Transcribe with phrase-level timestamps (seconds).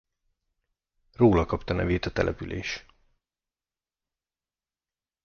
[1.13, 2.85] Róla kapta a nevét a település.